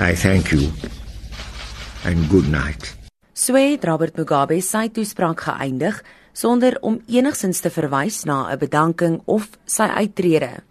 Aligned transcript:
I 0.00 0.14
thank 0.14 0.52
you 0.52 0.70
and 2.04 2.28
good 2.30 2.46
night. 2.46 2.94
So 3.34 3.58
het 3.58 3.82
Robert 3.82 4.14
Mugabe 4.14 4.60
sy 4.62 4.84
toespraak 4.94 5.40
geëindig 5.42 5.96
sonder 6.38 6.76
om 6.86 7.00
enigsins 7.10 7.58
te 7.64 7.70
verwys 7.74 8.20
na 8.22 8.46
'n 8.46 8.58
bedanking 8.62 9.16
of 9.26 9.48
sy 9.66 9.90
uittrede. 9.90 10.62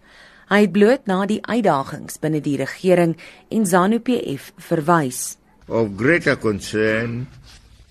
Hy 0.48 0.60
het 0.60 0.72
bloot 0.72 1.06
na 1.06 1.26
die 1.26 1.42
uitdagings 1.44 2.16
binne 2.18 2.40
die 2.40 2.56
regering 2.56 3.16
en 3.50 3.66
ZANU-PF 3.66 4.52
verwys. 4.56 5.36
Of 5.68 5.88
greater 5.96 6.36
concern 6.36 7.28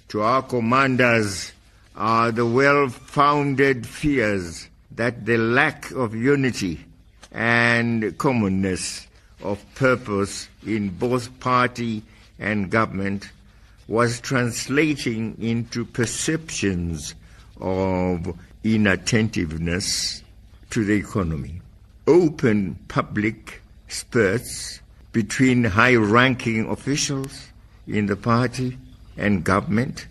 to 0.08 0.22
our 0.22 0.42
commanders 0.42 1.54
are 1.94 2.32
the 2.32 2.46
well-founded 2.46 3.86
fears 3.86 4.70
that 4.96 5.26
the 5.26 5.38
lack 5.38 5.92
of 5.92 6.16
unity 6.16 6.80
and 7.32 8.18
commonness 8.18 9.08
of 9.44 9.64
purpose 9.76 10.48
in 10.66 10.90
both 10.90 11.40
party 11.40 12.04
and 12.40 12.70
government 12.70 13.32
was 13.88 14.20
translating 14.20 15.36
into 15.40 15.86
perceptions 15.86 17.16
of 17.62 18.38
inattentiveness 18.64 20.24
to 20.70 20.84
the 20.84 20.94
economy. 20.94 21.62
Open 22.06 22.76
public 22.88 23.62
spurts 23.88 24.82
between 25.14 25.64
high 25.64 25.96
ranking 25.96 26.70
officials 26.70 27.48
in 27.88 28.06
the 28.08 28.16
party 28.16 28.78
and 29.16 29.44
government, 29.44 30.08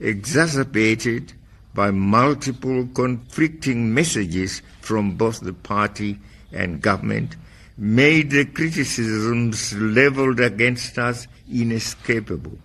exacerbated 0.00 1.32
by 1.74 1.90
multiple 1.90 2.88
conflicting 2.94 3.92
messages 3.92 4.62
from 4.80 5.16
both 5.16 5.40
the 5.40 5.52
party 5.52 6.18
and 6.52 6.80
government, 6.80 7.36
made 7.76 8.30
the 8.30 8.46
criticisms 8.52 9.72
leveled 9.76 10.40
against 10.40 10.98
us 10.98 11.26
inescapable. 11.48 12.56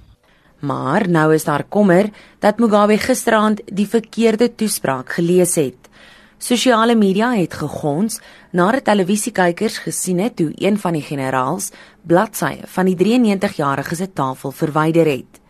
Maar 0.59 1.09
nou 1.09 1.33
is 1.33 1.43
daar 1.43 1.63
kommer 1.63 2.09
dat 2.39 2.59
Mugabe 2.59 2.97
gisteraand 2.97 3.61
die 3.65 3.87
verkeerde 3.87 4.55
toespraak 4.55 5.13
gelees 5.13 5.55
het. 5.55 5.89
Sosiale 6.37 6.95
media 6.95 7.33
het 7.33 7.53
gegons 7.53 8.19
nadat 8.51 8.83
televisiekykers 8.83 9.77
gesien 9.77 10.19
het 10.19 10.39
hoe 10.39 10.51
een 10.55 10.79
van 10.79 10.93
die 10.93 11.03
generaals 11.05 11.71
bladsye 12.01 12.63
van 12.65 12.85
die 12.85 12.97
93-jarige 12.97 13.95
se 13.95 14.13
tafel 14.13 14.51
verwyder 14.51 15.05
het. 15.05 15.41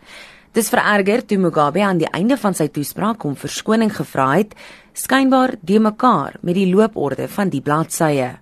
Dis 0.52 0.70
vererger 0.70 1.26
toe 1.26 1.38
Mugabe 1.38 1.84
aan 1.84 2.02
die 2.02 2.10
einde 2.12 2.38
van 2.38 2.54
sy 2.54 2.68
toespraak 2.68 3.24
om 3.24 3.38
verskoning 3.40 3.94
gevra 3.96 4.34
het, 4.34 4.58
skynbaar 4.94 5.56
de 5.62 5.80
mekaar 5.80 6.36
met 6.42 6.60
die 6.60 6.68
looporde 6.74 7.28
van 7.28 7.50
die 7.50 7.62
bladsye. 7.62 8.34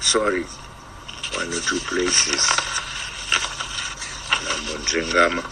Sorry. 0.00 0.46
One 1.38 1.54
or 1.54 1.60
two 1.60 1.78
places. 1.86 2.42
Namonjengama. 4.42 5.42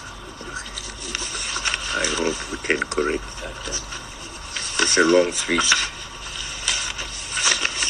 I 2.02 2.06
hope 2.18 2.38
we 2.50 2.58
can 2.66 2.82
correct 2.90 3.22
that. 3.42 3.82
It's 4.82 4.96
a 4.98 5.04
long 5.04 5.30
speech. 5.30 5.70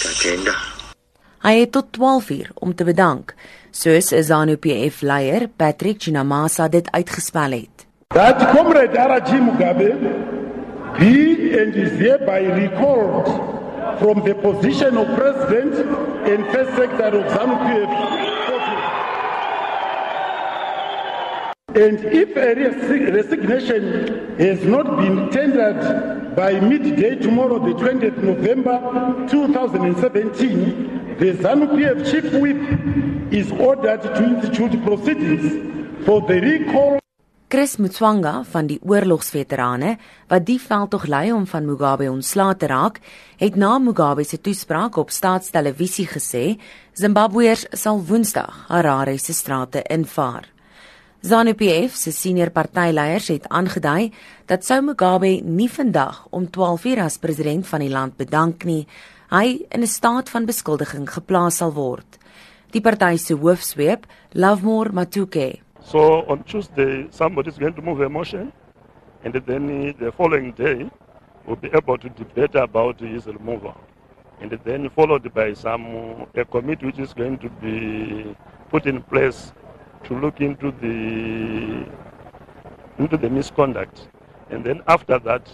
Katenda. 0.02 0.55
Hy 1.41 1.55
het 1.62 1.72
tot 1.72 1.89
12 1.97 2.30
uur 2.30 2.50
om 2.55 2.74
te 2.74 2.84
bedank, 2.84 3.34
soos 3.70 4.12
ZANU-PF 4.12 5.00
leier, 5.00 5.48
Patrick 5.48 6.02
Chinamasa 6.02 6.69
dit 6.69 6.91
uitgespel 6.91 7.50
het. 7.62 7.86
That 8.12 8.44
comrade 8.52 8.92
RG 8.92 9.41
Mugabe 9.41 9.91
be 10.98 11.56
and 11.64 11.74
is 11.74 11.97
hereby 11.97 12.44
recalled 12.61 13.55
from 13.98 14.22
the 14.25 14.34
position 14.34 14.97
of 14.97 15.06
president 15.16 15.75
and 16.28 16.44
first 16.52 16.77
secretary 16.77 17.22
of 17.22 17.33
ZANU-PF 17.33 18.36
And 21.77 22.02
if 22.06 22.34
a 22.36 22.55
resignation 23.12 24.36
has 24.39 24.64
not 24.64 24.97
been 24.97 25.30
tendered 25.30 26.34
by 26.34 26.58
midday 26.58 27.17
tomorrow, 27.17 27.58
the 27.58 27.74
20th 27.74 28.17
November 28.23 28.80
2017, 29.29 31.18
the 31.18 31.33
ZANU-PF 31.34 32.11
chief 32.11 32.33
whip 32.40 32.57
is 33.30 33.52
ordered 33.52 34.01
to 34.02 34.24
institute 34.24 34.83
proceedings 34.84 36.07
for 36.07 36.23
the 36.23 36.40
recall. 36.40 36.98
Chris 37.48 37.77
Mutswanga 37.79 38.40
van 38.51 38.67
die 38.67 38.80
oorlogsveterane 38.83 39.92
wat 40.27 40.42
die 40.48 40.58
veldtog 40.58 41.05
lei 41.07 41.29
om 41.30 41.45
van 41.46 41.62
Mugabe 41.62 42.08
ontslae 42.11 42.57
te 42.58 42.67
raak, 42.67 42.96
het 43.39 43.55
na 43.55 43.77
Mugabe 43.79 44.24
se 44.27 44.40
toespraak 44.42 44.96
op 44.98 45.12
staatstelevisie 45.14 46.08
gesê 46.11 46.57
Zimbabweërs 46.98 47.68
sal 47.70 48.01
Woensdag 48.08 48.64
Harare 48.67 49.14
se 49.23 49.33
strate 49.33 49.84
invaar. 49.86 50.48
ZANU-PF 51.23 51.95
se 51.95 52.11
senior 52.11 52.51
partyleiers 52.51 53.29
het 53.30 53.46
aangedui 53.46 54.11
dat 54.51 54.67
sou 54.67 54.80
Mugabe 54.83 55.30
nie 55.45 55.70
vandag 55.70 56.24
om 56.30 56.48
12:00 56.51 57.05
as 57.05 57.18
president 57.18 57.67
van 57.67 57.80
die 57.80 57.90
land 57.90 58.17
bedank 58.17 58.64
nie, 58.64 58.89
hy 59.30 59.63
in 59.70 59.83
'n 59.83 59.86
staat 59.86 60.28
van 60.28 60.46
beskuldiging 60.46 61.07
geplaas 61.07 61.57
sal 61.57 61.73
word. 61.73 62.18
Die 62.70 62.80
party 62.80 63.17
se 63.17 63.34
hoofsweep, 63.34 64.07
Lovemore 64.33 64.92
Matuke. 64.92 65.65
So 65.86 66.27
on 66.27 66.42
Tuesday 66.42 67.07
somebody 67.13 67.48
is 67.48 67.58
going 67.58 67.74
to 67.74 67.80
move 67.80 68.01
a 68.01 68.08
motion 68.08 68.52
and 69.23 69.33
then 69.33 69.95
the 70.01 70.11
following 70.11 70.51
day 70.51 70.91
we'll 71.47 71.55
be 71.55 71.70
able 71.73 71.97
to 71.97 72.08
debate 72.08 72.57
about 72.57 72.98
his 72.98 73.27
removal. 73.27 73.77
And 74.41 74.51
then 74.64 74.91
followed 74.91 75.33
by 75.33 75.55
some 75.55 76.27
a 76.35 76.45
committee 76.45 76.86
which 76.86 76.98
is 76.98 77.14
going 77.14 77.39
to 77.39 77.48
be 77.48 78.36
put 78.69 78.86
in 78.86 79.01
place 79.01 79.52
to 80.05 80.19
look 80.19 80.41
into 80.41 80.73
the 80.73 81.86
into 82.98 83.17
the 83.17 83.30
misconduct, 83.30 84.08
and 84.51 84.64
then 84.64 84.83
after 84.89 85.20
that, 85.20 85.48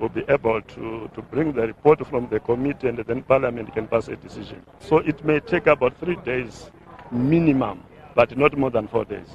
we'll 0.00 0.08
be 0.08 0.24
able 0.28 0.62
to, 0.62 1.10
to 1.14 1.22
bring 1.22 1.52
the 1.52 1.66
report 1.66 2.04
from 2.06 2.26
the 2.28 2.40
committee, 2.40 2.88
and 2.88 2.98
then 2.98 3.22
Parliament 3.22 3.72
can 3.72 3.86
pass 3.86 4.08
a 4.08 4.16
decision. 4.16 4.62
So 4.80 4.98
it 4.98 5.24
may 5.24 5.40
take 5.40 5.66
about 5.66 5.96
three 6.00 6.16
days 6.16 6.70
minimum, 7.12 7.84
but 8.14 8.36
not 8.36 8.56
more 8.56 8.70
than 8.70 8.88
four 8.88 9.04
days. 9.04 9.28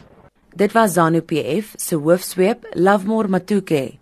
Dit 0.51 0.71
was 0.71 0.91
ZANU-PF 0.91 1.73
se 1.75 1.95
hoofsweep, 1.95 2.67
Lovemore 2.73 3.27
Matuke. 3.27 3.93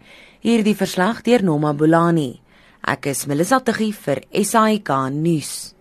Hierdie 0.41 0.75
verslag 0.75 1.21
deur 1.21 1.43
Noma 1.45 1.75
Bulani. 1.77 2.39
Ek 2.81 3.05
is 3.11 3.27
Melissa 3.29 3.59
Tuggie 3.61 3.93
vir 3.93 4.23
SAK 4.33 4.89
nuus. 5.13 5.78